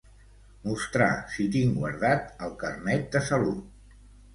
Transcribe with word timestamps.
Mostrar 0.69 1.11
si 1.35 1.47
tinc 1.57 1.79
guardat 1.83 2.35
el 2.49 2.59
Carnet 2.67 3.11
de 3.17 3.27
salut. 3.33 3.67